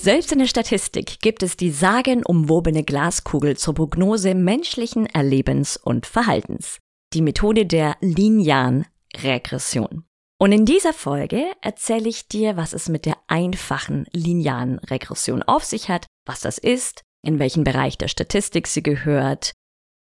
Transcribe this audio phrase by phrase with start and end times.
[0.00, 6.78] Selbst in der Statistik gibt es die sagenumwobene Glaskugel zur Prognose menschlichen Erlebens und Verhaltens.
[7.14, 8.86] Die Methode der linearen
[9.24, 10.04] Regression.
[10.40, 15.64] Und in dieser Folge erzähle ich dir, was es mit der einfachen linearen Regression auf
[15.64, 19.50] sich hat, was das ist, in welchen Bereich der Statistik sie gehört,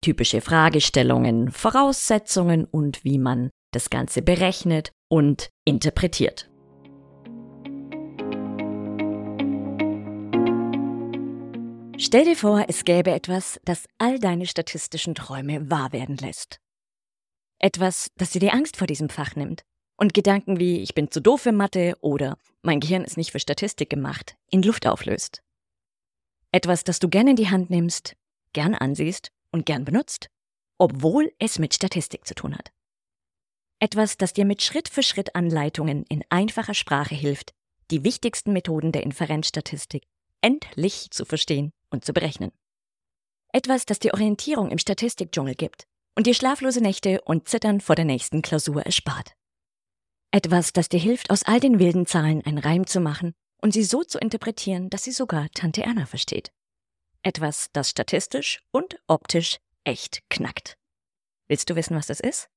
[0.02, 6.50] typische Fragestellungen, Voraussetzungen und wie man das Ganze berechnet und interpretiert.
[11.96, 16.58] Stell dir vor, es gäbe etwas, das all deine statistischen Träume wahr werden lässt.
[17.60, 19.62] Etwas, das dir die Angst vor diesem Fach nimmt
[19.96, 23.38] und Gedanken wie ich bin zu doof für Mathe oder mein Gehirn ist nicht für
[23.38, 25.42] Statistik gemacht in Luft auflöst.
[26.50, 28.16] Etwas, das du gern in die Hand nimmst,
[28.52, 30.30] gern ansiehst und gern benutzt,
[30.78, 32.72] obwohl es mit Statistik zu tun hat.
[33.78, 37.54] Etwas, das dir mit Schritt für Schritt Anleitungen in einfacher Sprache hilft,
[37.92, 40.04] die wichtigsten Methoden der Inferenzstatistik
[40.40, 42.52] endlich zu verstehen und zu berechnen.
[43.52, 48.04] Etwas, das dir Orientierung im Statistikdschungel gibt und dir schlaflose Nächte und Zittern vor der
[48.04, 49.34] nächsten Klausur erspart.
[50.30, 53.84] Etwas, das dir hilft, aus all den wilden Zahlen einen Reim zu machen und sie
[53.84, 56.50] so zu interpretieren, dass sie sogar Tante Erna versteht.
[57.22, 60.76] Etwas, das statistisch und optisch echt knackt.
[61.46, 62.48] Willst du wissen, was das ist?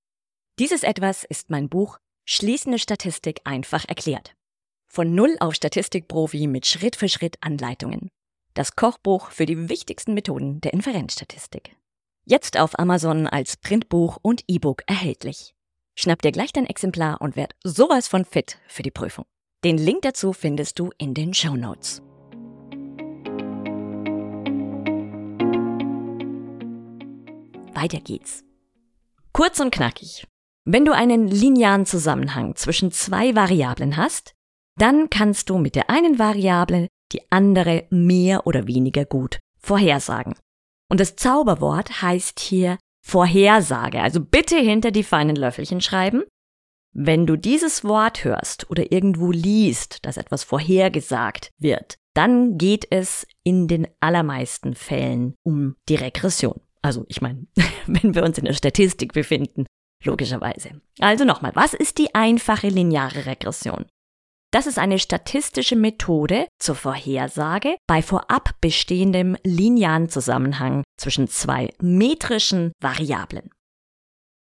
[0.60, 4.34] Dieses etwas ist mein Buch Schließende Statistik einfach erklärt.
[4.88, 8.10] Von Null auf Statistikprofi mit Schritt für Schritt Anleitungen.
[8.58, 11.76] Das Kochbuch für die wichtigsten Methoden der Inferenzstatistik.
[12.26, 15.54] Jetzt auf Amazon als Printbuch und E-Book erhältlich.
[15.94, 19.26] Schnapp dir gleich dein Exemplar und werd sowas von fit für die Prüfung.
[19.64, 22.02] Den Link dazu findest du in den Show Notes.
[27.76, 28.44] Weiter geht's.
[29.34, 30.26] Kurz und knackig.
[30.66, 34.34] Wenn du einen linearen Zusammenhang zwischen zwei Variablen hast,
[34.78, 40.36] dann kannst du mit der einen Variable die andere mehr oder weniger gut vorhersagen.
[40.90, 44.02] Und das Zauberwort heißt hier Vorhersage.
[44.02, 46.24] Also bitte hinter die feinen Löffelchen schreiben.
[46.94, 53.28] Wenn du dieses Wort hörst oder irgendwo liest, dass etwas vorhergesagt wird, dann geht es
[53.44, 56.60] in den allermeisten Fällen um die Regression.
[56.82, 57.46] Also ich meine,
[57.86, 59.66] wenn wir uns in der Statistik befinden,
[60.04, 60.82] logischerweise.
[61.00, 63.86] Also nochmal, was ist die einfache lineare Regression?
[64.58, 72.72] Das ist eine statistische Methode zur Vorhersage bei vorab bestehendem linearen Zusammenhang zwischen zwei metrischen
[72.82, 73.52] Variablen.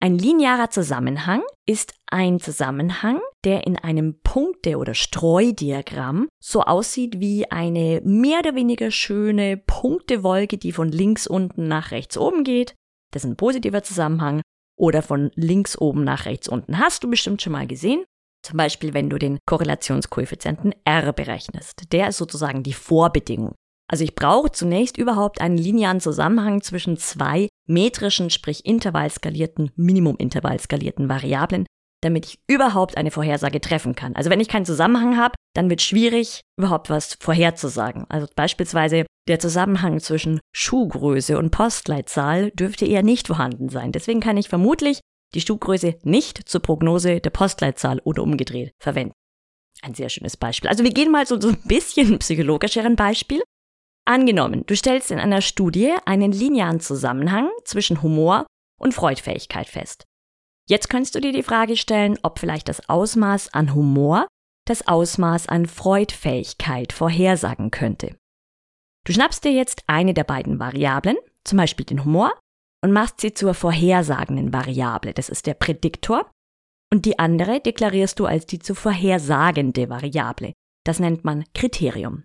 [0.01, 7.51] Ein linearer Zusammenhang ist ein Zusammenhang, der in einem Punkte- oder Streudiagramm so aussieht wie
[7.51, 12.75] eine mehr oder weniger schöne Punktewolke, die von links unten nach rechts oben geht.
[13.13, 14.41] Das ist ein positiver Zusammenhang.
[14.79, 16.79] Oder von links oben nach rechts unten.
[16.79, 18.05] Hast du bestimmt schon mal gesehen.
[18.47, 21.93] Zum Beispiel, wenn du den Korrelationskoeffizienten R berechnest.
[21.93, 23.57] Der ist sozusagen die Vorbedingung.
[23.91, 31.67] Also ich brauche zunächst überhaupt einen linearen Zusammenhang zwischen zwei metrischen, sprich intervallskalierten, minimumintervallskalierten Variablen,
[32.05, 34.15] damit ich überhaupt eine Vorhersage treffen kann.
[34.15, 38.07] Also wenn ich keinen Zusammenhang habe, dann wird schwierig, überhaupt was vorherzusagen.
[38.09, 43.91] Also beispielsweise der Zusammenhang zwischen Schuhgröße und Postleitzahl dürfte eher nicht vorhanden sein.
[43.91, 45.01] Deswegen kann ich vermutlich
[45.37, 49.13] die Schuhgröße nicht zur Prognose der Postleitzahl oder umgedreht verwenden.
[49.83, 50.71] Ein sehr schönes Beispiel.
[50.71, 53.43] Also wir gehen mal so, so ein bisschen psychologischeren Beispiel.
[54.07, 58.47] Angenommen, du stellst in einer Studie einen linearen Zusammenhang zwischen Humor
[58.81, 60.05] und Freudfähigkeit fest.
[60.69, 64.27] Jetzt könntest du dir die Frage stellen, ob vielleicht das Ausmaß an Humor
[64.67, 68.17] das Ausmaß an Freudfähigkeit vorhersagen könnte.
[69.05, 72.33] Du schnappst dir jetzt eine der beiden Variablen, zum Beispiel den Humor,
[72.83, 75.13] und machst sie zur vorhersagenden Variable.
[75.13, 76.31] Das ist der Prädiktor.
[76.93, 80.53] Und die andere deklarierst du als die zu vorhersagende Variable.
[80.85, 82.25] Das nennt man Kriterium.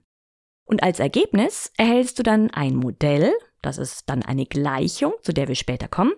[0.67, 5.47] Und als Ergebnis erhältst du dann ein Modell, das ist dann eine Gleichung, zu der
[5.47, 6.13] wir später kommen,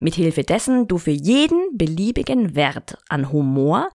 [0.00, 3.90] mithilfe dessen du für jeden beliebigen Wert an Humor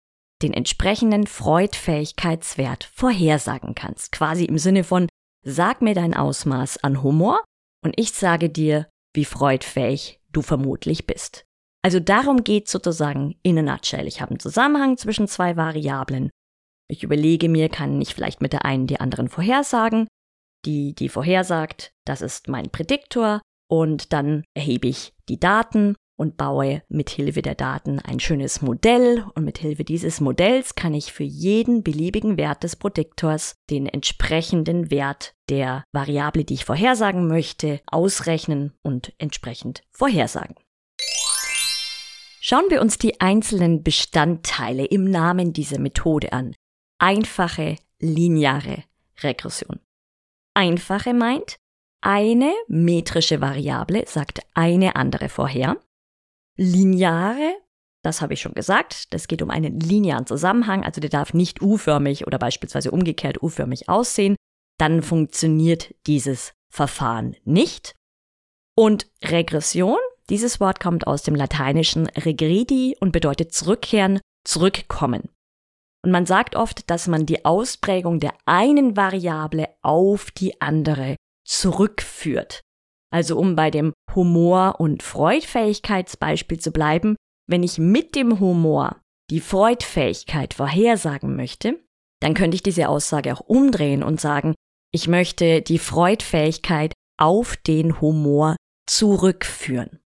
[0.43, 4.13] den entsprechenden Freudfähigkeitswert vorhersagen kannst.
[4.13, 5.09] Quasi im Sinne von,
[5.45, 7.45] sag mir dein Ausmaß an Humor
[7.85, 11.45] und ich sage dir, wie freudfähig du vermutlich bist.
[11.83, 14.07] Also darum geht sozusagen in a nutshell.
[14.07, 16.31] Ich habe einen Zusammenhang zwischen zwei Variablen.
[16.89, 20.09] Ich überlege mir, kann ich vielleicht mit der einen die anderen vorhersagen?
[20.65, 26.83] die die vorhersagt, das ist mein Prädiktor und dann erhebe ich die Daten und baue
[26.91, 31.25] mit Hilfe der Daten ein schönes Modell und mit Hilfe dieses Modells kann ich für
[31.25, 38.75] jeden beliebigen Wert des Prädiktors den entsprechenden Wert der Variable, die ich vorhersagen möchte, ausrechnen
[38.83, 40.57] und entsprechend vorhersagen.
[42.43, 46.55] Schauen wir uns die einzelnen Bestandteile im Namen dieser Methode an.
[46.99, 48.85] Einfache lineare
[49.23, 49.81] Regression.
[50.53, 51.57] Einfache meint,
[52.03, 55.79] eine metrische Variable sagt eine andere vorher.
[56.57, 57.55] Lineare,
[58.03, 61.63] das habe ich schon gesagt, das geht um einen linearen Zusammenhang, also der darf nicht
[61.63, 64.37] U-förmig oder beispielsweise umgekehrt U-förmig aussehen,
[64.79, 67.95] dann funktioniert dieses Verfahren nicht.
[68.77, 69.99] Und Regression,
[70.31, 75.29] dieses Wort kommt aus dem lateinischen regredi und bedeutet zurückkehren, zurückkommen.
[76.03, 82.63] Und man sagt oft, dass man die Ausprägung der einen Variable auf die andere zurückführt.
[83.13, 87.17] Also um bei dem Humor- und Freudfähigkeitsbeispiel zu bleiben,
[87.49, 91.79] wenn ich mit dem Humor die Freudfähigkeit vorhersagen möchte,
[92.21, 94.55] dann könnte ich diese Aussage auch umdrehen und sagen,
[94.93, 100.01] ich möchte die Freudfähigkeit auf den Humor zurückführen.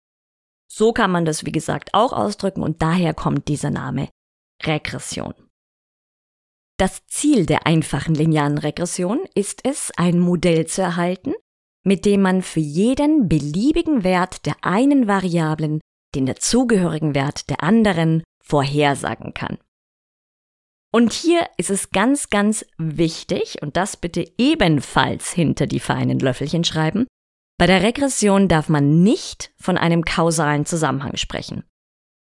[0.71, 4.09] So kann man das, wie gesagt, auch ausdrücken und daher kommt dieser Name
[4.63, 5.35] Regression.
[6.79, 11.35] Das Ziel der einfachen linearen Regression ist es, ein Modell zu erhalten,
[11.85, 15.81] mit dem man für jeden beliebigen Wert der einen Variablen
[16.15, 19.59] den dazugehörigen Wert der anderen vorhersagen kann.
[20.95, 26.65] Und hier ist es ganz, ganz wichtig, und das bitte ebenfalls hinter die feinen Löffelchen
[26.65, 27.07] schreiben,
[27.59, 31.65] bei der Regression darf man nicht von einem kausalen Zusammenhang sprechen.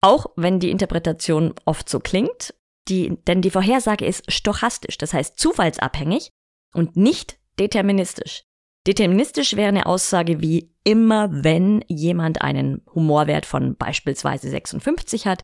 [0.03, 2.55] Auch wenn die Interpretation oft so klingt,
[2.89, 6.31] die, denn die Vorhersage ist stochastisch, das heißt zufallsabhängig
[6.73, 8.45] und nicht deterministisch.
[8.87, 15.43] Deterministisch wäre eine Aussage wie immer wenn jemand einen Humorwert von beispielsweise 56 hat,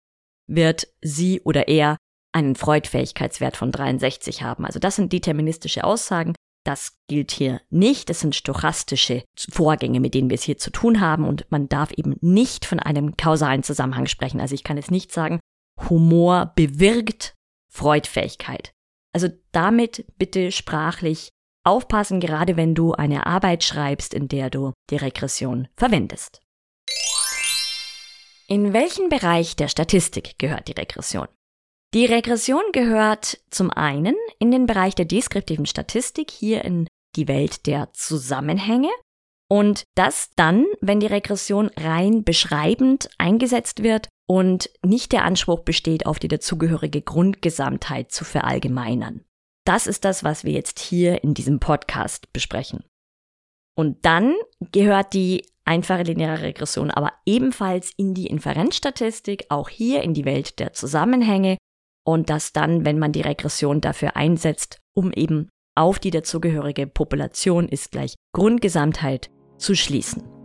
[0.49, 1.97] wird sie oder er
[2.33, 4.65] einen Freudfähigkeitswert von 63 haben.
[4.65, 6.35] Also das sind deterministische Aussagen.
[6.65, 8.11] Das gilt hier nicht.
[8.11, 11.27] Das sind stochastische Vorgänge, mit denen wir es hier zu tun haben.
[11.27, 14.41] Und man darf eben nicht von einem kausalen Zusammenhang sprechen.
[14.41, 15.41] Also ich kann jetzt nicht sagen,
[15.89, 17.35] Humor bewirkt
[17.73, 18.73] Freudfähigkeit.
[19.15, 21.31] Also damit bitte sprachlich
[21.67, 26.41] aufpassen, gerade wenn du eine Arbeit schreibst, in der du die Regression verwendest.
[28.49, 31.27] In welchen Bereich der Statistik gehört die Regression?
[31.95, 36.87] Die Regression gehört zum einen in den Bereich der deskriptiven Statistik, hier in
[37.17, 38.91] die Welt der Zusammenhänge.
[39.49, 46.07] Und das dann, wenn die Regression rein beschreibend eingesetzt wird und nicht der Anspruch besteht,
[46.07, 49.25] auf die dazugehörige Grundgesamtheit zu verallgemeinern.
[49.67, 52.85] Das ist das, was wir jetzt hier in diesem Podcast besprechen.
[53.77, 54.35] Und dann
[54.73, 60.61] gehört die einfache lineare Regression aber ebenfalls in die Inferenzstatistik, auch hier in die Welt
[60.61, 61.59] der Zusammenhänge
[62.07, 67.69] und das dann, wenn man die Regression dafür einsetzt, um eben auf die dazugehörige Population
[67.69, 70.36] ist gleich Grundgesamtheit zu schließen.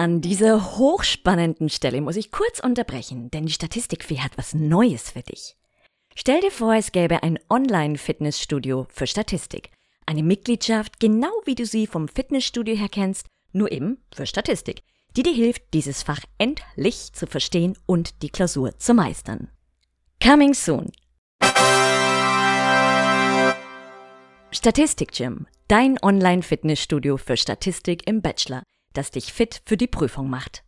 [0.00, 5.20] An dieser hochspannenden Stelle muss ich kurz unterbrechen, denn die Statistikfee hat was Neues für
[5.20, 5.58] dich.
[6.14, 9.68] Stell dir vor, es gäbe ein Online-Fitnessstudio für Statistik.
[10.06, 14.84] Eine Mitgliedschaft, genau wie du sie vom Fitnessstudio her kennst, nur eben für Statistik,
[15.18, 19.50] die dir hilft, dieses Fach endlich zu verstehen und die Klausur zu meistern.
[20.24, 20.92] Coming soon!
[24.50, 30.64] Statistik Gym, dein Online-Fitnessstudio für Statistik im Bachelor– das dich fit für die Prüfung macht.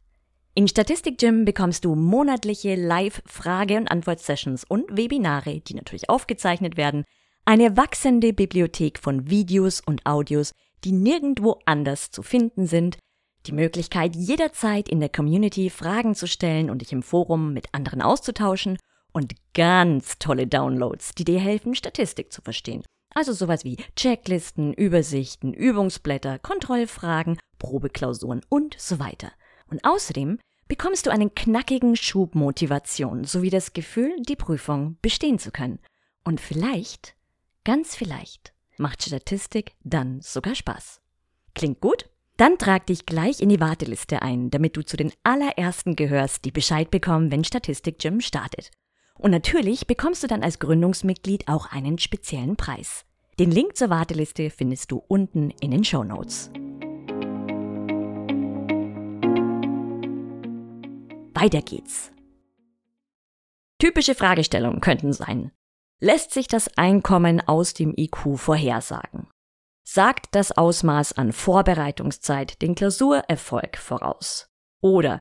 [0.54, 7.04] In Statistik Gym bekommst du monatliche Live-Frage- und Antwort-Sessions und Webinare, die natürlich aufgezeichnet werden,
[7.44, 10.52] eine wachsende Bibliothek von Videos und Audios,
[10.84, 12.98] die nirgendwo anders zu finden sind,
[13.46, 18.02] die Möglichkeit, jederzeit in der Community Fragen zu stellen und dich im Forum mit anderen
[18.02, 18.78] auszutauschen
[19.12, 22.82] und ganz tolle Downloads, die dir helfen, Statistik zu verstehen.
[23.14, 29.32] Also sowas wie Checklisten, Übersichten, Übungsblätter, Kontrollfragen, Probeklausuren und so weiter.
[29.70, 30.38] Und außerdem
[30.68, 35.78] bekommst du einen knackigen Schub Motivation sowie das Gefühl, die Prüfung bestehen zu können.
[36.24, 37.14] Und vielleicht,
[37.64, 41.00] ganz vielleicht, macht Statistik dann sogar Spaß.
[41.54, 42.08] Klingt gut?
[42.38, 46.50] Dann trag dich gleich in die Warteliste ein, damit du zu den allerersten gehörst, die
[46.50, 48.70] Bescheid bekommen, wenn Statistik Gym startet.
[49.22, 53.04] Und natürlich bekommst du dann als Gründungsmitglied auch einen speziellen Preis.
[53.38, 56.50] Den Link zur Warteliste findest du unten in den Show Notes.
[61.34, 62.10] Weiter geht's.
[63.78, 65.52] Typische Fragestellungen könnten sein.
[66.00, 69.28] lässt sich das Einkommen aus dem IQ vorhersagen.
[69.84, 74.48] Sagt das Ausmaß an Vorbereitungszeit den Klausurerfolg voraus?
[74.80, 75.20] Oder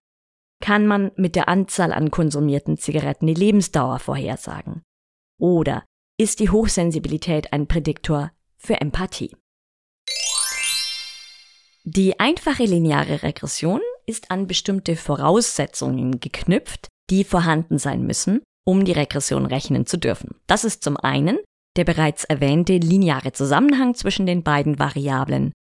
[0.62, 4.84] kann man mit der Anzahl an konsumierten Zigaretten die Lebensdauer vorhersagen?
[5.40, 5.84] Oder
[6.18, 9.36] ist die Hochsensibilität ein Prädiktor für Empathie?
[11.84, 18.92] Die einfache lineare Regression ist an bestimmte Voraussetzungen geknüpft, die vorhanden sein müssen, um die
[18.92, 20.36] Regression rechnen zu dürfen.
[20.48, 21.40] Das ist zum einen
[21.78, 25.54] der bereits erwähnte lineare Zusammenhang zwischen den beiden Variablen.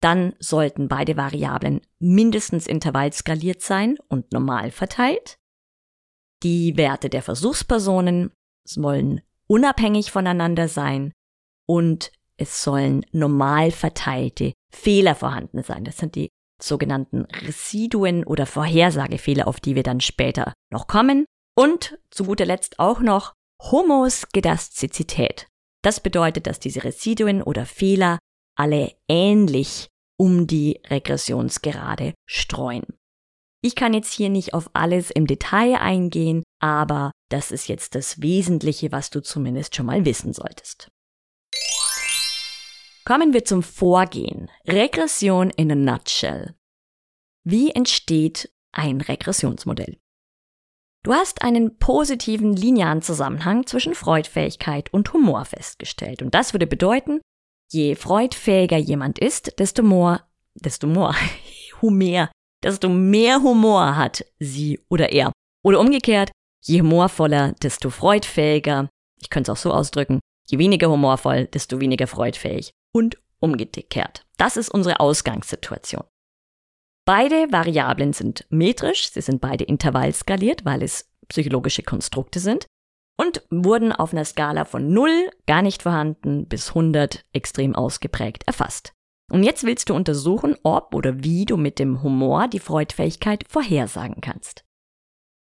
[0.00, 5.36] Dann sollten beide Variablen mindestens intervallskaliert sein und normal verteilt.
[6.42, 8.30] Die Werte der Versuchspersonen
[8.64, 11.12] sollen unabhängig voneinander sein
[11.66, 15.84] und es sollen normal verteilte Fehler vorhanden sein.
[15.84, 16.28] Das sind die
[16.60, 21.24] sogenannten Residuen oder Vorhersagefehler, auf die wir dann später noch kommen.
[21.58, 25.48] Und zu guter Letzt auch noch Homoskedastizität.
[25.82, 28.18] Das bedeutet, dass diese Residuen oder Fehler
[28.56, 32.86] alle ähnlich um die Regressionsgerade streuen.
[33.62, 38.22] Ich kann jetzt hier nicht auf alles im Detail eingehen, aber das ist jetzt das
[38.22, 40.88] Wesentliche, was du zumindest schon mal wissen solltest.
[43.04, 44.50] Kommen wir zum Vorgehen.
[44.66, 46.54] Regression in a nutshell.
[47.44, 49.98] Wie entsteht ein Regressionsmodell?
[51.04, 56.20] Du hast einen positiven linearen Zusammenhang zwischen Freudfähigkeit und Humor festgestellt.
[56.20, 57.20] Und das würde bedeuten,
[57.72, 60.22] je freudfähiger jemand ist, desto more,
[60.54, 61.14] desto more,
[61.82, 62.30] Humor,
[62.62, 65.32] desto mehr Humor hat sie oder er.
[65.62, 66.30] Oder umgekehrt,
[66.62, 68.88] je humorvoller, desto freudfähiger.
[69.20, 70.20] Ich könnte es auch so ausdrücken.
[70.48, 72.70] Je weniger humorvoll, desto weniger freudfähig.
[72.94, 74.24] Und umgekehrt.
[74.38, 76.04] Das ist unsere Ausgangssituation.
[77.04, 82.66] Beide Variablen sind metrisch, sie sind beide intervallskaliert, weil es psychologische Konstrukte sind
[83.16, 88.92] und wurden auf einer Skala von 0, gar nicht vorhanden, bis 100 extrem ausgeprägt erfasst.
[89.32, 94.20] Und jetzt willst du untersuchen, ob oder wie du mit dem Humor die Freudfähigkeit vorhersagen
[94.20, 94.64] kannst.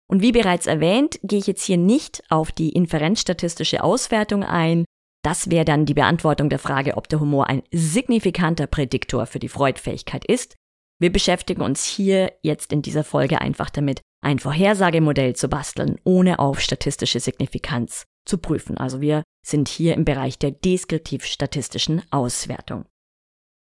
[0.07, 4.85] Und wie bereits erwähnt, gehe ich jetzt hier nicht auf die inferenzstatistische Auswertung ein.
[5.23, 9.49] Das wäre dann die Beantwortung der Frage, ob der Humor ein signifikanter Prädiktor für die
[9.49, 10.55] Freudfähigkeit ist.
[11.01, 16.39] Wir beschäftigen uns hier jetzt in dieser Folge einfach damit, ein Vorhersagemodell zu basteln, ohne
[16.39, 18.75] auf statistische Signifikanz zu prüfen.
[18.75, 22.85] Also wir sind hier im Bereich der deskriptiv-statistischen Auswertung.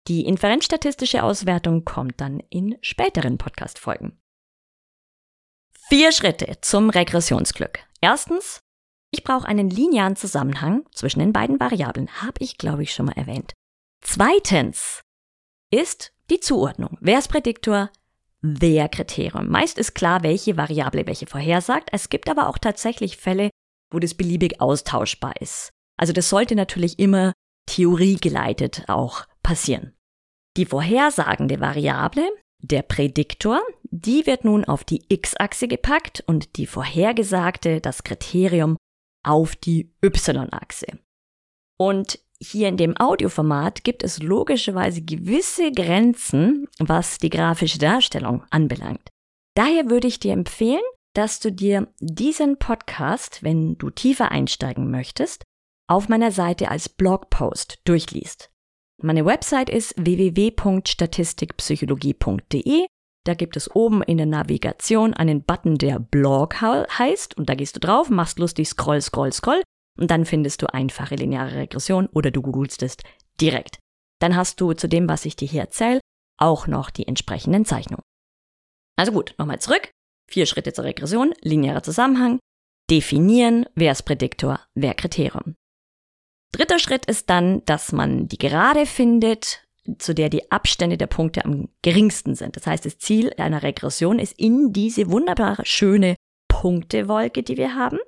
[0.07, 4.21] Die inferenzstatistische Auswertung kommt dann in späteren Podcast-Folgen.
[5.89, 7.81] Vier Schritte zum Regressionsglück.
[8.01, 8.61] Erstens,
[9.11, 13.17] ich brauche einen linearen Zusammenhang zwischen den beiden Variablen, habe ich, glaube ich, schon mal
[13.17, 13.55] erwähnt.
[14.03, 15.03] Zweitens
[15.73, 16.97] ist die Zuordnung.
[17.01, 17.91] Wer ist Prädiktor?
[18.47, 19.49] Wer Kriterium?
[19.49, 21.89] Meist ist klar, welche Variable welche vorhersagt.
[21.93, 23.49] Es gibt aber auch tatsächlich Fälle,
[23.91, 25.71] wo das beliebig austauschbar ist.
[25.99, 27.33] Also das sollte natürlich immer
[27.65, 29.95] theoriegeleitet auch passieren.
[30.59, 32.29] Die vorhersagende Variable,
[32.63, 38.77] der Prädiktor, die wird nun auf die x-Achse gepackt und die vorhergesagte, das Kriterium,
[39.25, 40.99] auf die y-Achse.
[41.79, 42.21] Und
[42.51, 49.09] hier in dem Audioformat gibt es logischerweise gewisse Grenzen, was die grafische Darstellung anbelangt.
[49.57, 50.83] Daher würde ich dir empfehlen,
[51.15, 55.45] dass du dir diesen Podcast, wenn du tiefer einsteigen möchtest,
[55.89, 58.51] auf meiner Seite als Blogpost durchliest.
[59.03, 62.87] Meine Website ist www.statistikpsychologie.de.
[63.27, 67.75] Da gibt es oben in der Navigation einen Button, der Blog heißt, und da gehst
[67.77, 69.63] du drauf, machst lustig Scroll, Scroll, Scroll
[69.99, 72.97] und dann findest du einfache lineare Regression oder du googelst es
[73.41, 73.79] direkt.
[74.21, 76.01] Dann hast du zu dem, was ich dir hier erzähle,
[76.39, 78.03] auch noch die entsprechenden Zeichnungen.
[78.97, 79.91] Also gut, nochmal zurück.
[80.31, 82.39] Vier Schritte zur Regression, linearer Zusammenhang,
[82.91, 85.55] definieren, wer ist Prädiktor, wer Kriterium.
[86.53, 89.65] Dritter Schritt ist dann, dass man die Gerade findet,
[89.99, 92.57] zu der die Abstände der Punkte am geringsten sind.
[92.57, 96.17] Das heißt, das Ziel einer Regression ist in diese wunderbare, schöne
[96.49, 97.99] Punktewolke, die wir haben,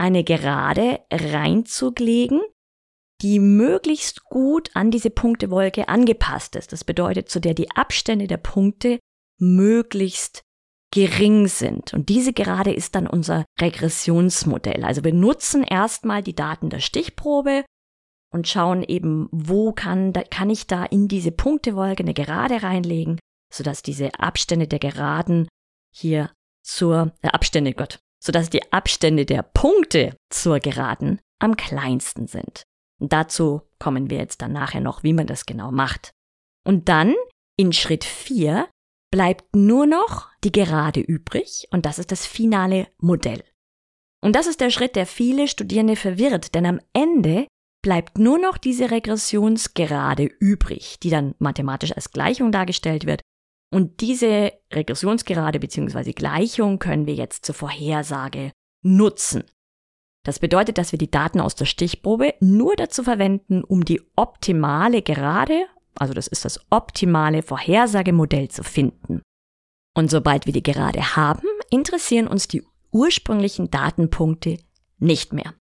[0.00, 2.40] eine Gerade reinzulegen,
[3.22, 6.72] die möglichst gut an diese Punktewolke angepasst ist.
[6.72, 8.98] Das bedeutet, zu der die Abstände der Punkte
[9.38, 10.42] möglichst
[10.92, 11.92] gering sind.
[11.94, 14.84] Und diese Gerade ist dann unser Regressionsmodell.
[14.84, 17.64] Also wir nutzen erstmal die Daten der Stichprobe
[18.32, 23.18] und schauen eben, wo kann, kann ich da in diese Punktewolke eine Gerade reinlegen,
[23.52, 25.46] sodass diese Abstände der Geraden
[25.94, 26.30] hier
[26.62, 32.62] zur, äh, Abstände, Gott, sodass die Abstände der Punkte zur Geraden am kleinsten sind.
[33.00, 36.12] Und dazu kommen wir jetzt dann nachher noch, wie man das genau macht.
[36.66, 37.14] Und dann
[37.56, 38.68] in Schritt 4
[39.10, 43.42] bleibt nur noch die Gerade übrig und das ist das finale Modell.
[44.22, 47.46] Und das ist der Schritt, der viele Studierende verwirrt, denn am Ende
[47.82, 53.22] bleibt nur noch diese Regressionsgerade übrig, die dann mathematisch als Gleichung dargestellt wird.
[53.72, 56.12] Und diese Regressionsgerade bzw.
[56.12, 59.44] Gleichung können wir jetzt zur Vorhersage nutzen.
[60.24, 65.02] Das bedeutet, dass wir die Daten aus der Stichprobe nur dazu verwenden, um die optimale
[65.02, 69.22] Gerade, also das ist das optimale Vorhersagemodell zu finden.
[69.96, 74.58] Und sobald wir die Gerade haben, interessieren uns die ursprünglichen Datenpunkte
[74.98, 75.54] nicht mehr.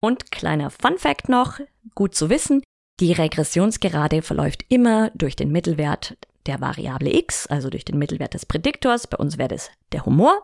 [0.00, 1.58] Und kleiner Fun Fact noch,
[1.94, 2.62] gut zu wissen,
[3.00, 6.16] die Regressionsgerade verläuft immer durch den Mittelwert
[6.48, 10.42] der Variable x, also durch den Mittelwert des Prädiktors, bei uns wäre das der Humor,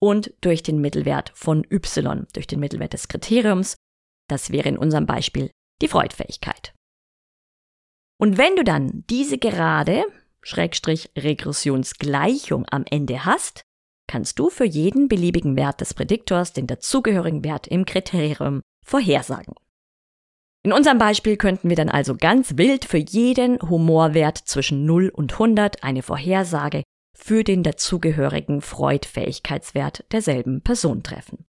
[0.00, 3.76] und durch den Mittelwert von y, durch den Mittelwert des Kriteriums,
[4.28, 6.74] das wäre in unserem Beispiel die Freudfähigkeit.
[8.18, 10.04] Und wenn du dann diese Gerade,
[10.42, 13.62] Schrägstrich Regressionsgleichung am Ende hast,
[14.08, 19.54] kannst du für jeden beliebigen Wert des Prädiktors den dazugehörigen Wert im Kriterium vorhersagen.
[20.64, 25.32] In unserem Beispiel könnten wir dann also ganz wild für jeden Humorwert zwischen 0 und
[25.32, 26.84] 100 eine Vorhersage
[27.16, 31.44] für den dazugehörigen Freud-Fähigkeitswert derselben Person treffen.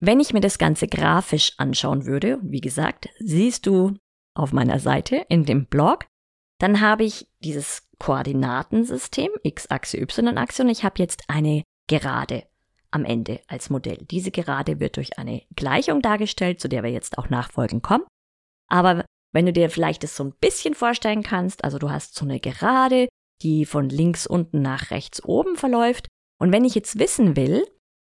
[0.00, 3.96] Wenn ich mir das Ganze grafisch anschauen würde, wie gesagt, siehst du
[4.34, 6.06] auf meiner Seite in dem Blog,
[6.60, 12.44] dann habe ich dieses Koordinatensystem, x-Achse, y-Achse und ich habe jetzt eine Gerade
[12.90, 13.98] am Ende als Modell.
[14.10, 18.04] Diese Gerade wird durch eine Gleichung dargestellt, zu der wir jetzt auch nachfolgend kommen.
[18.68, 22.24] Aber wenn du dir vielleicht das so ein bisschen vorstellen kannst, also du hast so
[22.24, 23.08] eine Gerade,
[23.42, 26.06] die von links unten nach rechts oben verläuft.
[26.40, 27.66] Und wenn ich jetzt wissen will,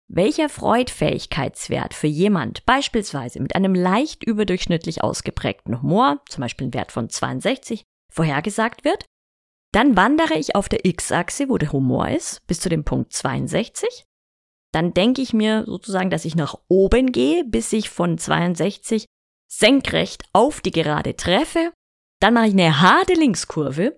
[0.09, 6.91] welcher Freudfähigkeitswert für jemand beispielsweise mit einem leicht überdurchschnittlich ausgeprägten Humor, zum Beispiel ein Wert
[6.91, 7.83] von 62,
[8.13, 9.05] vorhergesagt wird,
[9.73, 14.05] dann wandere ich auf der x-Achse, wo der Humor ist, bis zu dem Punkt 62.
[14.73, 19.05] Dann denke ich mir sozusagen, dass ich nach oben gehe, bis ich von 62
[19.49, 21.71] senkrecht auf die Gerade treffe.
[22.19, 23.97] Dann mache ich eine harte Linkskurve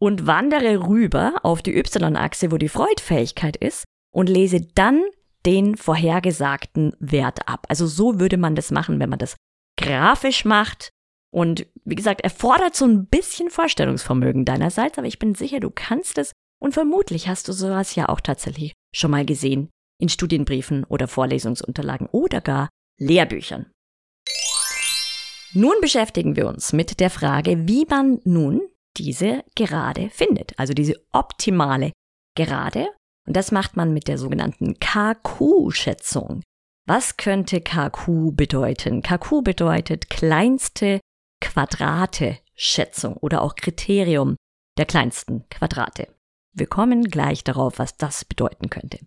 [0.00, 5.02] und wandere rüber auf die y-Achse, wo die Freudfähigkeit ist und lese dann
[5.46, 7.66] den vorhergesagten Wert ab.
[7.68, 9.36] Also so würde man das machen, wenn man das
[9.78, 10.90] grafisch macht
[11.32, 16.18] und wie gesagt, erfordert so ein bisschen Vorstellungsvermögen deinerseits, aber ich bin sicher, du kannst
[16.18, 21.08] es und vermutlich hast du sowas ja auch tatsächlich schon mal gesehen in Studienbriefen oder
[21.08, 23.66] Vorlesungsunterlagen oder gar Lehrbüchern.
[25.52, 28.62] Nun beschäftigen wir uns mit der Frage, wie man nun
[28.96, 31.92] diese Gerade findet, also diese optimale
[32.36, 32.88] Gerade.
[33.26, 36.42] Und das macht man mit der sogenannten KQ-Schätzung.
[36.86, 39.02] Was könnte KQ bedeuten?
[39.02, 41.00] KQ bedeutet kleinste
[41.40, 44.36] Quadrate-Schätzung oder auch Kriterium
[44.78, 46.08] der kleinsten Quadrate.
[46.52, 48.98] Wir kommen gleich darauf, was das bedeuten könnte.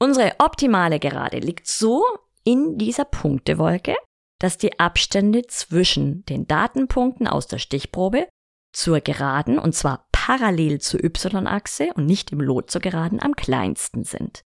[0.00, 2.04] Unsere optimale Gerade liegt so
[2.44, 3.96] in dieser Punktewolke,
[4.40, 8.28] dass die Abstände zwischen den Datenpunkten aus der Stichprobe
[8.74, 14.04] zur Geraden, und zwar parallel zur y-Achse und nicht im Lot zur Geraden, am kleinsten
[14.04, 14.42] sind.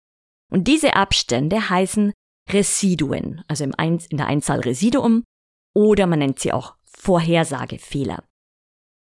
[0.51, 2.13] Und diese Abstände heißen
[2.49, 5.23] Residuen, also in der Einzahl Residuum
[5.75, 8.23] oder man nennt sie auch Vorhersagefehler.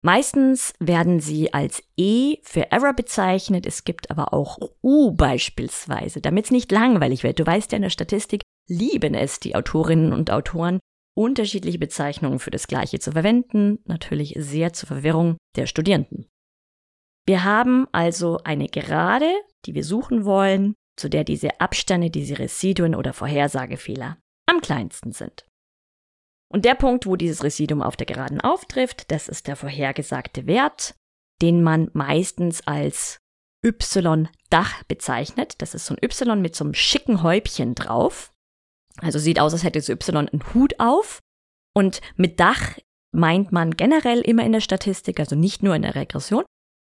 [0.05, 6.45] Meistens werden sie als E für Error bezeichnet, es gibt aber auch U beispielsweise, damit
[6.45, 7.39] es nicht langweilig wird.
[7.39, 10.79] Du weißt ja, in der Statistik lieben es die Autorinnen und Autoren,
[11.17, 16.27] unterschiedliche Bezeichnungen für das Gleiche zu verwenden, natürlich sehr zur Verwirrung der Studierenden.
[17.25, 19.31] Wir haben also eine Gerade,
[19.65, 25.47] die wir suchen wollen, zu der diese Abstände, diese Residuen oder Vorhersagefehler am kleinsten sind.
[26.51, 30.95] Und der Punkt, wo dieses Residuum auf der Geraden auftrifft, das ist der vorhergesagte Wert,
[31.41, 33.19] den man meistens als
[33.65, 35.61] Y-Dach bezeichnet.
[35.61, 38.31] Das ist so ein Y mit so einem schicken Häubchen drauf.
[38.97, 41.19] Also sieht aus, als hätte das Y einen Hut auf.
[41.73, 42.77] Und mit Dach
[43.11, 46.45] meint man generell immer in der Statistik, also nicht nur in der Regression,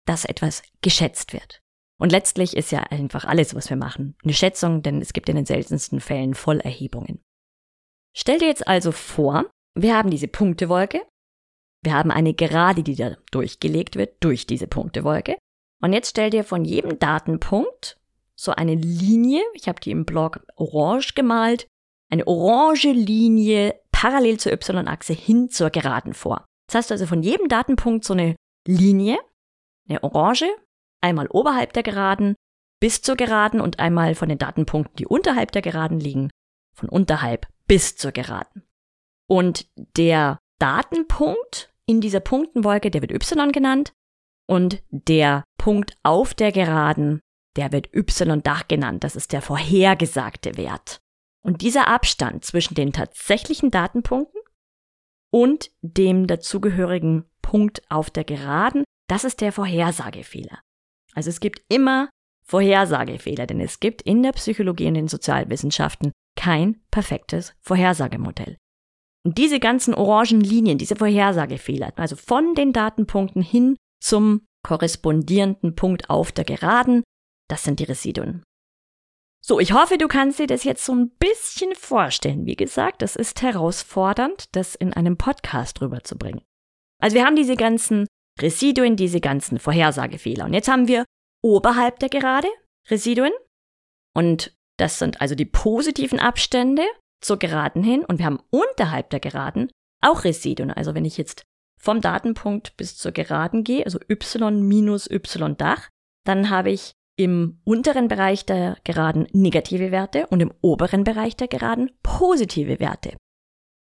[0.06, 1.60] dass etwas geschätzt wird.
[1.98, 5.36] Und letztlich ist ja einfach alles, was wir machen, eine Schätzung, denn es gibt in
[5.36, 7.22] den seltensten Fällen Vollerhebungen.
[8.18, 11.02] Stell dir jetzt also vor, wir haben diese Punktewolke,
[11.82, 15.36] wir haben eine Gerade, die da durchgelegt wird durch diese Punktewolke.
[15.82, 17.98] Und jetzt stell dir von jedem Datenpunkt
[18.34, 21.66] so eine Linie, ich habe die im Blog orange gemalt,
[22.10, 26.46] eine orange Linie parallel zur y-Achse hin zur Geraden vor.
[26.68, 28.34] Das heißt also von jedem Datenpunkt so eine
[28.66, 29.18] Linie,
[29.88, 30.48] eine orange,
[31.02, 32.34] einmal oberhalb der Geraden
[32.80, 36.30] bis zur Geraden und einmal von den Datenpunkten, die unterhalb der Geraden liegen,
[36.74, 38.62] von unterhalb bis zur Geraden.
[39.28, 43.92] Und der Datenpunkt in dieser Punktenwolke, der wird y genannt.
[44.48, 47.20] Und der Punkt auf der Geraden,
[47.56, 49.02] der wird y-Dach genannt.
[49.02, 51.00] Das ist der vorhergesagte Wert.
[51.42, 54.40] Und dieser Abstand zwischen den tatsächlichen Datenpunkten
[55.32, 60.60] und dem dazugehörigen Punkt auf der Geraden, das ist der Vorhersagefehler.
[61.14, 62.10] Also es gibt immer
[62.44, 68.56] Vorhersagefehler, denn es gibt in der Psychologie und den Sozialwissenschaften kein perfektes Vorhersagemodell.
[69.24, 76.10] Und diese ganzen orangen Linien, diese Vorhersagefehler, also von den Datenpunkten hin zum korrespondierenden Punkt
[76.10, 77.02] auf der Geraden,
[77.48, 78.42] das sind die Residuen.
[79.44, 82.46] So, ich hoffe, du kannst dir das jetzt so ein bisschen vorstellen.
[82.46, 86.42] Wie gesagt, es ist herausfordernd, das in einem Podcast rüberzubringen.
[87.00, 88.06] Also wir haben diese ganzen
[88.40, 90.46] Residuen, diese ganzen Vorhersagefehler.
[90.46, 91.04] Und jetzt haben wir
[91.42, 92.48] oberhalb der Gerade
[92.88, 93.32] Residuen.
[94.14, 96.82] Und das sind also die positiven Abstände
[97.20, 98.04] zur Geraden hin.
[98.04, 99.70] Und wir haben unterhalb der Geraden
[100.02, 100.70] auch Residuen.
[100.70, 101.44] Also wenn ich jetzt
[101.80, 105.88] vom Datenpunkt bis zur Geraden gehe, also y minus y Dach,
[106.24, 111.48] dann habe ich im unteren Bereich der Geraden negative Werte und im oberen Bereich der
[111.48, 113.16] Geraden positive Werte.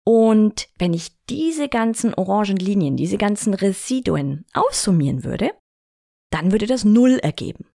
[0.04, 5.50] Und wenn ich diese ganzen orangen Linien, diese ganzen Residuen aufsummieren würde,
[6.30, 7.66] dann würde das Null ergeben.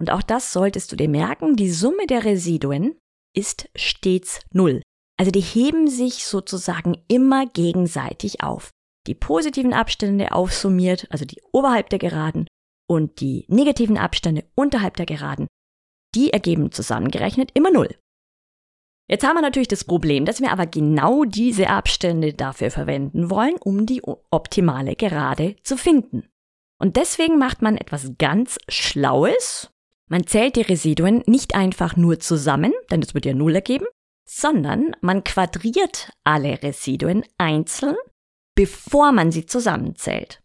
[0.00, 2.98] Und auch das solltest du dir merken, die Summe der Residuen
[3.36, 4.82] ist stets Null.
[5.18, 8.70] Also die heben sich sozusagen immer gegenseitig auf.
[9.06, 12.46] Die positiven Abstände aufsummiert, also die oberhalb der Geraden,
[12.88, 15.46] und die negativen Abstände unterhalb der Geraden,
[16.14, 17.94] die ergeben zusammengerechnet immer Null.
[19.08, 23.56] Jetzt haben wir natürlich das Problem, dass wir aber genau diese Abstände dafür verwenden wollen,
[23.56, 26.28] um die optimale Gerade zu finden.
[26.80, 29.70] Und deswegen macht man etwas ganz Schlaues.
[30.10, 33.86] Man zählt die Residuen nicht einfach nur zusammen, denn das wird ja Null ergeben,
[34.28, 37.94] sondern man quadriert alle Residuen einzeln,
[38.56, 40.42] bevor man sie zusammenzählt.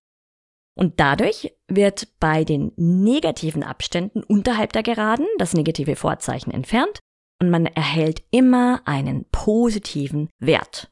[0.78, 7.00] Und dadurch wird bei den negativen Abständen unterhalb der Geraden das negative Vorzeichen entfernt
[7.42, 10.92] und man erhält immer einen positiven Wert.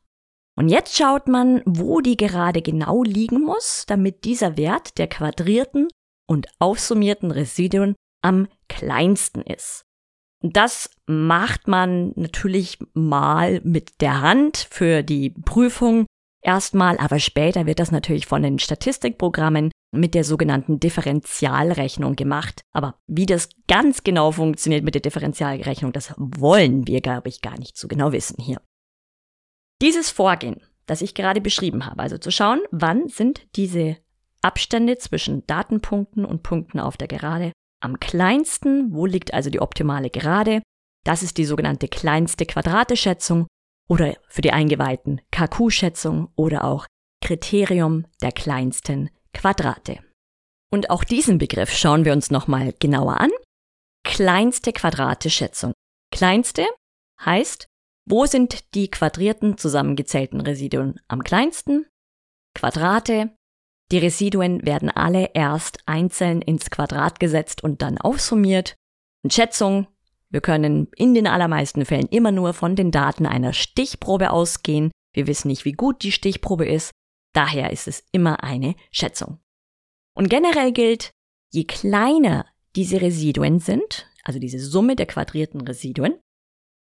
[0.56, 5.90] Und jetzt schaut man, wo die Gerade genau liegen muss, damit dieser Wert der quadrierten
[6.28, 9.86] und aufsummierten Residuen am kleinsten ist.
[10.42, 16.06] Das macht man natürlich mal mit der Hand für die Prüfung
[16.42, 22.62] erstmal, aber später wird das natürlich von den Statistikprogrammen mit der sogenannten Differentialrechnung gemacht.
[22.74, 27.58] Aber wie das ganz genau funktioniert mit der Differentialrechnung, das wollen wir, glaube ich, gar
[27.58, 28.62] nicht so genau wissen hier.
[29.82, 33.98] Dieses Vorgehen, das ich gerade beschrieben habe, also zu schauen, wann sind diese
[34.42, 37.54] Abstände zwischen Datenpunkten und Punkten auf der Gerade
[37.84, 40.62] am kleinsten, wo liegt also die optimale Gerade,
[41.06, 43.48] das ist die sogenannte kleinste Quadrateschätzung
[43.90, 46.88] oder für die Eingeweihten KQ-Schätzung oder auch
[47.22, 50.00] Kriterium der kleinsten Quadrate.
[50.72, 53.32] Und auch diesen Begriff schauen wir uns nochmal genauer an.
[54.06, 55.74] Kleinste Quadrate-Schätzung.
[56.12, 56.66] Kleinste
[57.24, 57.68] heißt,
[58.10, 61.86] wo sind die quadrierten zusammengezählten Residuen am kleinsten?
[62.56, 63.36] Quadrate.
[63.92, 68.76] Die Residuen werden alle erst einzeln ins Quadrat gesetzt und dann aufsummiert.
[69.24, 69.88] Und Schätzung
[70.34, 74.92] wir können in den allermeisten Fällen immer nur von den Daten einer Stichprobe ausgehen.
[75.14, 76.90] Wir wissen nicht, wie gut die Stichprobe ist.
[77.34, 79.38] Daher ist es immer eine Schätzung.
[80.16, 81.12] Und generell gilt,
[81.52, 86.20] je kleiner diese Residuen sind, also diese Summe der quadrierten Residuen,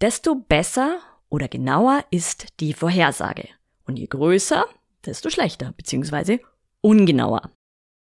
[0.03, 0.99] desto besser
[1.31, 3.49] oder genauer ist die Vorhersage.
[3.87, 4.67] Und je größer,
[5.07, 6.41] desto schlechter bzw.
[6.81, 7.51] ungenauer.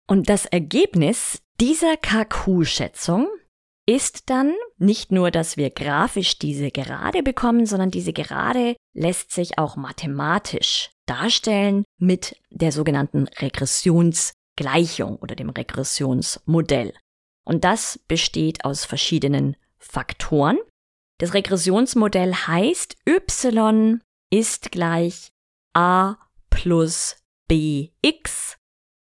[0.07, 3.27] Und das Ergebnis dieser KQ-Schätzung
[3.87, 9.57] ist dann nicht nur, dass wir grafisch diese Gerade bekommen, sondern diese Gerade lässt sich
[9.57, 16.93] auch mathematisch darstellen mit der sogenannten Regressionsgleichung oder dem Regressionsmodell.
[17.45, 20.57] Und das besteht aus verschiedenen Faktoren.
[21.19, 23.99] Das Regressionsmodell heißt, y
[24.31, 25.29] ist gleich
[25.73, 26.17] a
[26.49, 28.57] plus bx,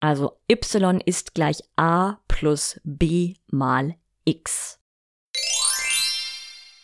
[0.01, 4.79] also y ist gleich a plus b mal x.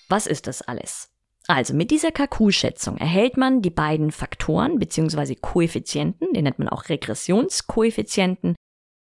[0.09, 1.11] Was ist das alles?
[1.47, 5.35] Also mit dieser KQ-Schätzung erhält man die beiden Faktoren bzw.
[5.35, 8.57] Koeffizienten, die nennt man auch Regressionskoeffizienten,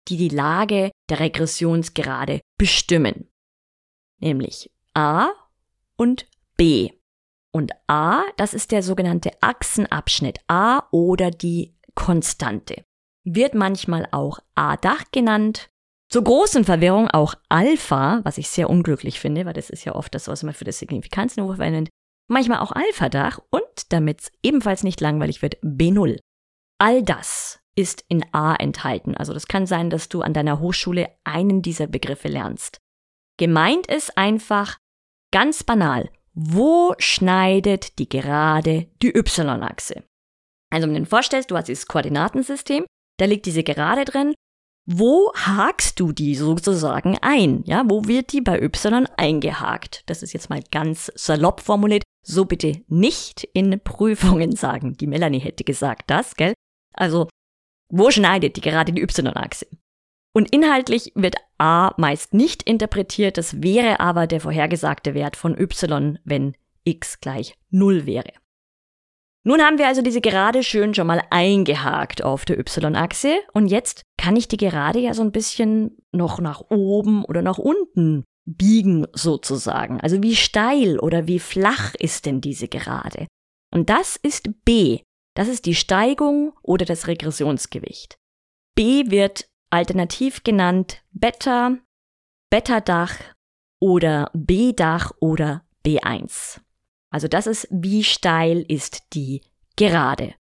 [0.08, 3.30] die die Lage der Regressionsgerade bestimmen.
[4.19, 5.30] Nämlich a
[5.98, 6.91] und b.
[7.52, 12.84] Und a, das ist der sogenannte Achsenabschnitt a oder die Konstante.
[13.25, 15.69] Wird manchmal auch a-Dach genannt
[16.10, 20.13] zur großen Verwirrung auch Alpha, was ich sehr unglücklich finde, weil das ist ja oft
[20.15, 21.89] das, was man für das Signifikanzniveau verwendet.
[22.27, 26.19] Manchmal auch Alpha-Dach und, damit es ebenfalls nicht langweilig wird, B0.
[26.79, 29.15] All das ist in A enthalten.
[29.15, 32.79] Also das kann sein, dass du an deiner Hochschule einen dieser Begriffe lernst.
[33.38, 34.77] Gemeint ist einfach
[35.32, 40.03] ganz banal, wo schneidet die Gerade die y-Achse?
[40.71, 42.86] Also wenn du dir vorstellst, du hast dieses Koordinatensystem,
[43.19, 44.34] da liegt diese Gerade drin.
[44.86, 47.63] Wo hakst du die sozusagen ein?
[47.65, 50.03] Ja, wo wird die bei y eingehakt?
[50.08, 52.03] Das ist jetzt mal ganz salopp formuliert.
[52.25, 54.97] So bitte nicht in Prüfungen sagen.
[54.97, 56.53] Die Melanie hätte gesagt das, gell?
[56.93, 57.29] Also,
[57.91, 59.67] wo schneidet die gerade die y-Achse?
[60.34, 66.19] Und inhaltlich wird a meist nicht interpretiert, das wäre aber der vorhergesagte Wert von y,
[66.23, 68.32] wenn x gleich 0 wäre.
[69.45, 74.04] Nun haben wir also diese Gerade schön schon mal eingehakt auf der y-Achse und jetzt
[74.17, 79.08] kann ich die Gerade ja so ein bisschen noch nach oben oder nach unten biegen
[79.13, 80.02] sozusagen.
[80.02, 83.28] Also wie steil oder wie flach ist denn diese Gerade?
[83.73, 85.02] Und das ist b.
[85.36, 88.17] Das ist die Steigung oder das Regressionsgewicht.
[88.75, 91.78] b wird alternativ genannt Beta,
[92.49, 93.15] Beta-Dach
[93.80, 96.60] oder B-Dach oder B1.
[97.12, 99.41] Also das ist, wie steil ist die
[99.76, 100.36] Gerade.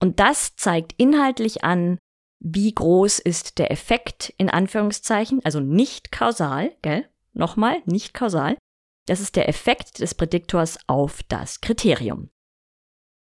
[0.00, 1.98] Und das zeigt inhaltlich an,
[2.38, 7.08] wie groß ist der Effekt in Anführungszeichen, also nicht kausal, gell?
[7.32, 8.56] Nochmal, nicht kausal.
[9.06, 12.30] Das ist der Effekt des Prädiktors auf das Kriterium.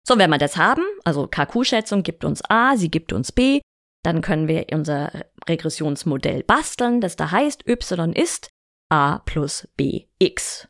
[0.08, 3.62] So, wenn wir das haben, also KQ-Schätzung gibt uns A, sie gibt uns B,
[4.04, 5.12] dann können wir unser
[5.48, 8.50] Regressionsmodell basteln, das da heißt, y ist
[8.90, 10.70] a plus bx.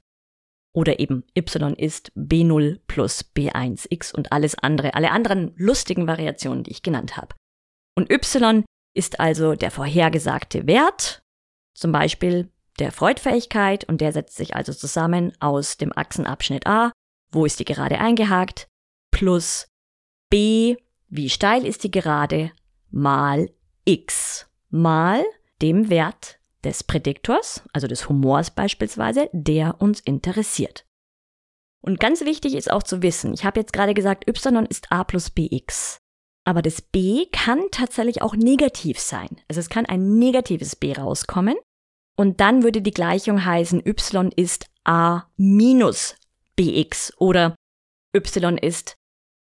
[0.78, 6.70] Oder eben y ist b0 plus b1x und alles andere, alle anderen lustigen Variationen, die
[6.70, 7.34] ich genannt habe.
[7.96, 8.64] Und y
[8.94, 11.24] ist also der vorhergesagte Wert,
[11.74, 16.92] zum Beispiel der Freudfähigkeit, und der setzt sich also zusammen aus dem Achsenabschnitt a,
[17.32, 18.68] wo ist die Gerade eingehakt,
[19.10, 19.66] plus
[20.30, 20.78] b,
[21.10, 22.52] wie steil ist die Gerade,
[22.92, 23.50] mal
[23.84, 25.26] x mal
[25.60, 30.86] dem Wert des Prädiktors, also des Humors beispielsweise, der uns interessiert.
[31.82, 35.04] Und ganz wichtig ist auch zu wissen, ich habe jetzt gerade gesagt, y ist a
[35.04, 36.00] plus bx.
[36.44, 39.42] Aber das b kann tatsächlich auch negativ sein.
[39.48, 41.56] Also es kann ein negatives b rauskommen.
[42.16, 46.16] Und dann würde die Gleichung heißen, y ist a minus
[46.56, 47.56] bx oder
[48.16, 48.96] y ist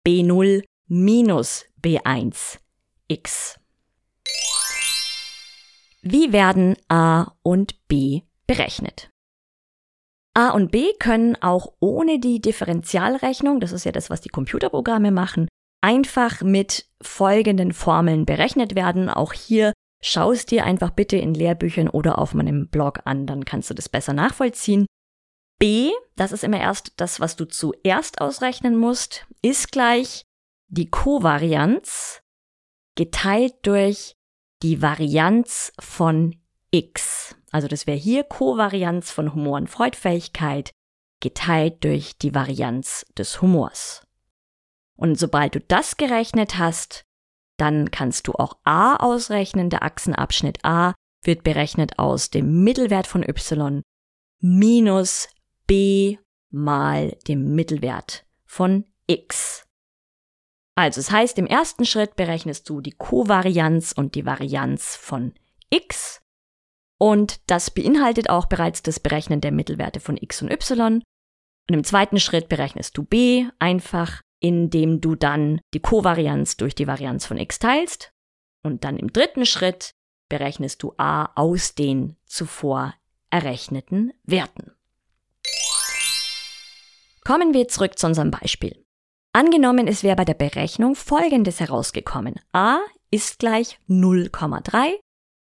[0.05, 2.59] b0 minus b1
[3.07, 3.59] x.
[6.07, 9.09] Wie werden a und b berechnet?
[10.35, 15.09] A und b können auch ohne die Differentialrechnung, das ist ja das, was die Computerprogramme
[15.09, 15.47] machen,
[15.81, 19.09] einfach mit folgenden Formeln berechnet werden.
[19.09, 23.71] Auch hier schaust dir einfach bitte in Lehrbüchern oder auf meinem Blog an, dann kannst
[23.71, 24.85] du das besser nachvollziehen.
[25.57, 30.21] B, das ist immer erst das, was du zuerst ausrechnen musst, ist gleich
[30.67, 32.21] die Kovarianz
[32.95, 34.15] geteilt durch
[34.65, 36.35] die Varianz von
[36.71, 37.35] x.
[37.51, 40.71] Also das wäre hier Kovarianz von Humor und Freudfähigkeit
[41.19, 44.01] geteilt durch die Varianz des Humors.
[44.95, 47.05] Und sobald du das gerechnet hast,
[47.57, 49.69] dann kannst du auch a ausrechnen.
[49.69, 53.83] Der Achsenabschnitt a wird berechnet aus dem Mittelwert von y
[54.39, 55.29] minus
[55.67, 56.17] b
[56.49, 59.64] mal dem Mittelwert von x.
[60.75, 65.33] Also es heißt, im ersten Schritt berechnest du die Kovarianz und die Varianz von
[65.69, 66.21] x.
[66.97, 71.01] Und das beinhaltet auch bereits das Berechnen der Mittelwerte von x und y.
[71.67, 76.87] Und im zweiten Schritt berechnest du b einfach, indem du dann die Kovarianz durch die
[76.87, 78.11] Varianz von x teilst.
[78.61, 79.91] Und dann im dritten Schritt
[80.29, 82.93] berechnest du a aus den zuvor
[83.29, 84.71] errechneten Werten.
[87.23, 88.84] Kommen wir zurück zu unserem Beispiel.
[89.35, 92.35] Angenommen, es wäre bei der Berechnung Folgendes herausgekommen.
[92.53, 92.79] a
[93.11, 94.93] ist gleich 0,3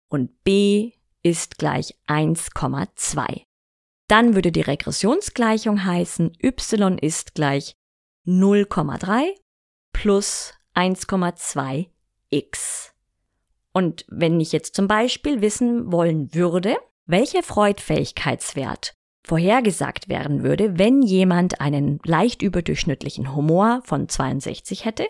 [0.09, 3.43] und b ist gleich 1,2.
[4.07, 7.75] Dann würde die Regressionsgleichung heißen, y ist gleich
[8.25, 9.35] 0,3
[9.93, 11.91] plus 1,2
[12.31, 12.95] x.
[13.73, 18.96] Und wenn ich jetzt zum Beispiel wissen wollen würde, welcher Freudfähigkeitswert
[19.27, 25.07] vorhergesagt werden würde, wenn jemand einen leicht überdurchschnittlichen Humor von 62 hätte,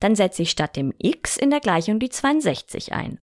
[0.00, 3.18] dann setze ich statt dem x in der Gleichung die 62 ein.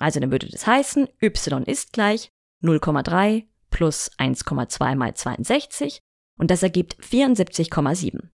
[0.00, 2.30] Also dann würde das heißen, y ist gleich
[2.62, 6.00] 0,3 plus 1,2 mal 62
[6.38, 8.30] und das ergibt 74,7.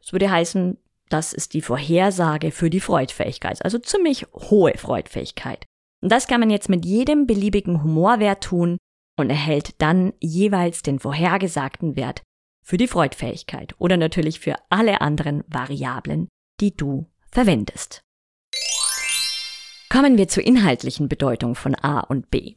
[0.00, 0.76] Das würde heißen,
[1.08, 5.64] das ist die Vorhersage für die Freudfähigkeit, also ziemlich hohe Freudfähigkeit.
[6.02, 8.76] Und das kann man jetzt mit jedem beliebigen Humorwert tun,
[9.16, 12.22] und erhält dann jeweils den vorhergesagten Wert
[12.62, 16.28] für die Freudfähigkeit oder natürlich für alle anderen Variablen,
[16.60, 18.00] die du verwendest.
[19.90, 22.56] Kommen wir zur inhaltlichen Bedeutung von A und B.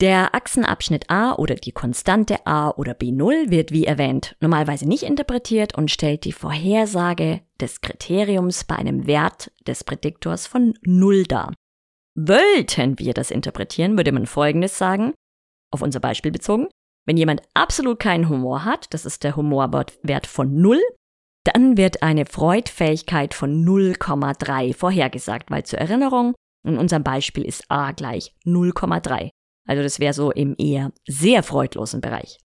[0.00, 5.76] Der Achsenabschnitt A oder die Konstante A oder B0 wird wie erwähnt normalerweise nicht interpretiert
[5.76, 11.52] und stellt die Vorhersage des Kriteriums bei einem Wert des Prädiktors von 0 dar.
[12.14, 15.14] Wollten wir das interpretieren, würde man Folgendes sagen,
[15.70, 16.68] auf unser Beispiel bezogen.
[17.06, 20.78] Wenn jemand absolut keinen Humor hat, das ist der Humorwert von 0,
[21.44, 26.34] dann wird eine Freudfähigkeit von 0,3 vorhergesagt, weil zur Erinnerung,
[26.66, 29.30] in unserem Beispiel ist a gleich 0,3.
[29.66, 32.38] Also das wäre so im eher sehr freudlosen Bereich.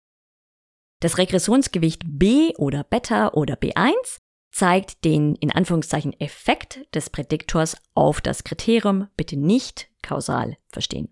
[0.99, 4.19] Das Regressionsgewicht B oder Beta oder B1
[4.51, 11.11] zeigt den in Anführungszeichen Effekt des Prädiktors auf das Kriterium, bitte nicht kausal verstehen.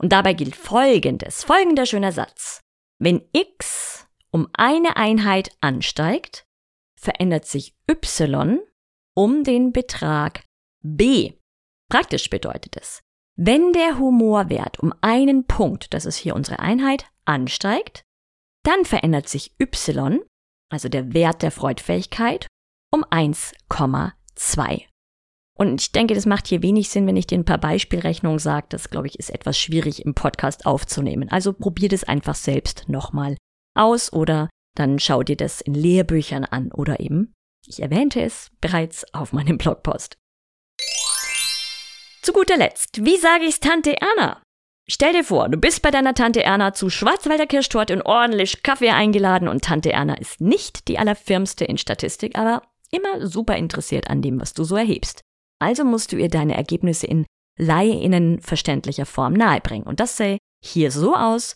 [0.00, 2.60] Und dabei gilt folgendes, folgender schöner Satz.
[2.98, 6.46] Wenn x um eine Einheit ansteigt,
[6.98, 8.60] verändert sich y
[9.14, 10.44] um den Betrag
[10.82, 11.34] b.
[11.90, 13.02] Praktisch bedeutet es,
[13.36, 18.04] wenn der Humorwert um einen Punkt, das ist hier unsere Einheit, ansteigt,
[18.62, 20.20] dann verändert sich y,
[20.70, 22.46] also der Wert der Freudfähigkeit,
[22.90, 24.89] um 1,2.
[25.60, 28.64] Und ich denke, das macht hier wenig Sinn, wenn ich dir ein paar Beispielrechnungen sage.
[28.70, 31.28] Das, glaube ich, ist etwas schwierig im Podcast aufzunehmen.
[31.28, 33.36] Also probier das einfach selbst nochmal
[33.76, 37.34] aus oder dann schau dir das in Lehrbüchern an oder eben,
[37.66, 40.16] ich erwähnte es bereits auf meinem Blogpost.
[42.22, 44.42] Zu guter Letzt, wie sage ich's Tante Erna?
[44.88, 48.92] Stell dir vor, du bist bei deiner Tante Erna zu Schwarzwälder Kirschtorte und ordentlich Kaffee
[48.92, 54.22] eingeladen und Tante Erna ist nicht die allerfirmste in Statistik, aber immer super interessiert an
[54.22, 55.22] dem, was du so erhebst.
[55.60, 57.26] Also musst du ihr deine Ergebnisse in
[57.58, 59.86] LaieInnen verständlicher Form nahebringen.
[59.86, 61.54] Und das sähe hier so aus.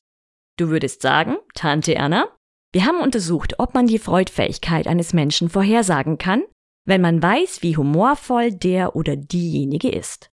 [0.58, 2.28] Du würdest sagen, Tante Erna,
[2.72, 6.42] wir haben untersucht, ob man die Freudfähigkeit eines Menschen vorhersagen kann,
[6.86, 10.30] wenn man weiß, wie humorvoll der oder diejenige ist.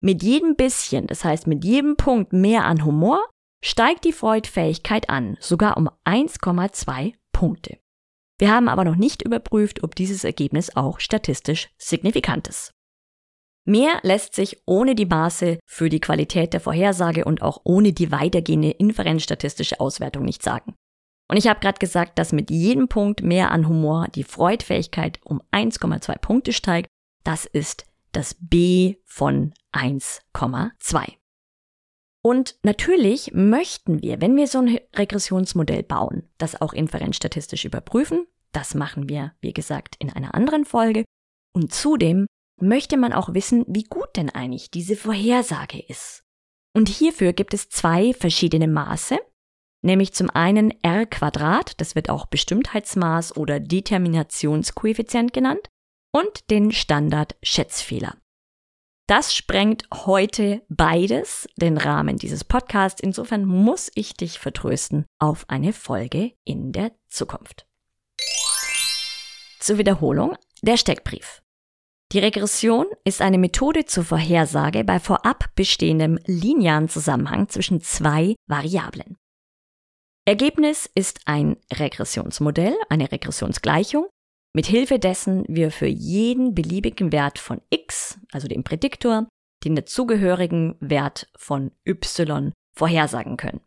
[0.00, 3.28] Mit jedem bisschen, das heißt mit jedem Punkt mehr an Humor,
[3.64, 7.78] steigt die Freudfähigkeit an, sogar um 1,2 Punkte.
[8.38, 12.72] Wir haben aber noch nicht überprüft, ob dieses Ergebnis auch statistisch signifikant ist.
[13.64, 18.10] Mehr lässt sich ohne die Maße für die Qualität der Vorhersage und auch ohne die
[18.10, 20.74] weitergehende inferenzstatistische Auswertung nicht sagen.
[21.28, 25.40] Und ich habe gerade gesagt, dass mit jedem Punkt mehr an Humor die Freudfähigkeit um
[25.52, 26.88] 1,2 Punkte steigt.
[27.24, 31.14] Das ist das B von 1,2.
[32.22, 38.26] Und natürlich möchten wir, wenn wir so ein Regressionsmodell bauen, das auch inferenzstatistisch überprüfen.
[38.52, 41.04] Das machen wir, wie gesagt, in einer anderen Folge.
[41.54, 42.26] Und zudem
[42.62, 46.24] möchte man auch wissen, wie gut denn eigentlich diese Vorhersage ist.
[46.74, 49.18] Und hierfür gibt es zwei verschiedene Maße,
[49.82, 55.68] nämlich zum einen R Quadrat, das wird auch Bestimmtheitsmaß oder Determinationskoeffizient genannt,
[56.14, 58.16] und den Standard Schätzfehler.
[59.08, 63.00] Das sprengt heute beides den Rahmen dieses Podcasts.
[63.02, 67.66] Insofern muss ich dich vertrösten auf eine Folge in der Zukunft.
[69.58, 71.41] Zur Wiederholung der Steckbrief.
[72.12, 79.16] Die Regression ist eine Methode zur Vorhersage bei vorab bestehendem linearen Zusammenhang zwischen zwei Variablen.
[80.26, 84.08] Ergebnis ist ein Regressionsmodell, eine Regressionsgleichung,
[84.54, 89.26] mit Hilfe dessen wir für jeden beliebigen Wert von x, also dem Prädiktor,
[89.64, 93.62] den dazugehörigen Wert von y vorhersagen können.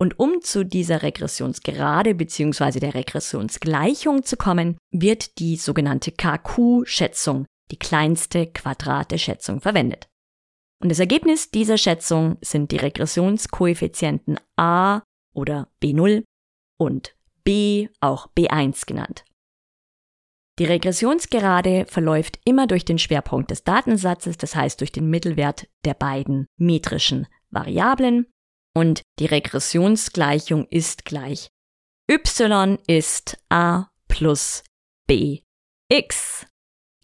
[0.00, 2.80] Und um zu dieser Regressionsgerade bzw.
[2.80, 10.08] der Regressionsgleichung zu kommen, wird die sogenannte KQ-Schätzung, die kleinste Quadrat Schätzung, verwendet.
[10.82, 15.02] Und das Ergebnis dieser Schätzung sind die Regressionskoeffizienten a
[15.34, 16.24] oder b0
[16.78, 19.24] und b, auch b1 genannt.
[20.58, 25.94] Die Regressionsgerade verläuft immer durch den Schwerpunkt des Datensatzes, das heißt durch den Mittelwert der
[25.94, 28.26] beiden metrischen Variablen.
[28.74, 31.48] Und die Regressionsgleichung ist gleich
[32.08, 34.62] y ist a plus
[35.08, 36.46] bx.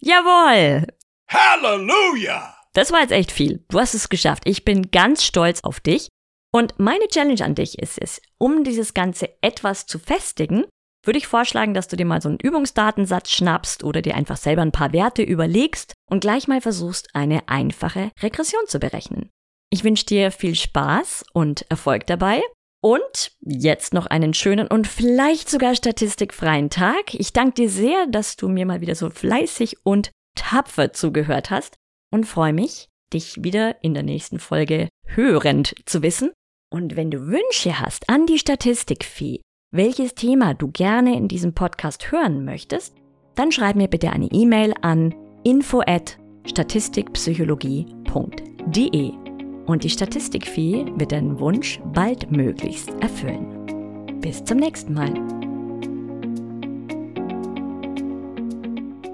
[0.05, 0.85] Jawohl!
[1.29, 2.53] Halleluja!
[2.73, 3.63] Das war jetzt echt viel.
[3.69, 4.43] Du hast es geschafft.
[4.45, 6.09] Ich bin ganz stolz auf dich.
[6.51, 10.65] Und meine Challenge an dich ist es, um dieses Ganze etwas zu festigen,
[11.05, 14.61] würde ich vorschlagen, dass du dir mal so einen Übungsdatensatz schnappst oder dir einfach selber
[14.61, 19.29] ein paar Werte überlegst und gleich mal versuchst, eine einfache Regression zu berechnen.
[19.69, 22.41] Ich wünsche dir viel Spaß und Erfolg dabei.
[22.83, 27.13] Und jetzt noch einen schönen und vielleicht sogar statistikfreien Tag.
[27.13, 31.75] Ich danke dir sehr, dass du mir mal wieder so fleißig und tapfer zugehört hast
[32.11, 36.33] und freue mich, dich wieder in der nächsten Folge hörend zu wissen.
[36.69, 39.39] Und wenn du Wünsche hast an die Statistikfee,
[39.71, 42.97] welches Thema du gerne in diesem Podcast hören möchtest,
[43.35, 45.15] dann schreib mir bitte eine E-Mail an
[45.45, 49.22] info at statistikpsychologie.de.
[49.65, 54.19] Und die Statistikfee wird deinen Wunsch baldmöglichst erfüllen.
[54.19, 55.13] Bis zum nächsten Mal.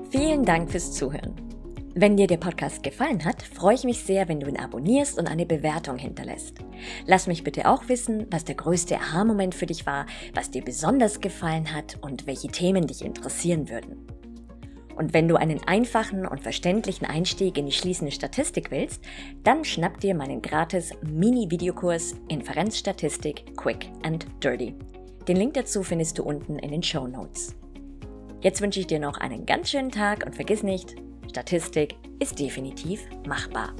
[0.09, 1.35] Vielen Dank fürs Zuhören.
[1.95, 5.27] Wenn dir der Podcast gefallen hat, freue ich mich sehr, wenn du ihn abonnierst und
[5.27, 6.59] eine Bewertung hinterlässt.
[7.05, 11.19] Lass mich bitte auch wissen, was der größte Aha-Moment für dich war, was dir besonders
[11.19, 14.07] gefallen hat und welche Themen dich interessieren würden.
[14.99, 19.01] Und wenn du einen einfachen und verständlichen Einstieg in die schließende Statistik willst,
[19.45, 24.75] dann schnapp dir meinen gratis Mini-Videokurs Inferenzstatistik Quick and Dirty.
[25.25, 27.55] Den Link dazu findest du unten in den Show Notes.
[28.41, 30.97] Jetzt wünsche ich dir noch einen ganz schönen Tag und vergiss nicht,
[31.29, 33.73] Statistik ist definitiv machbar.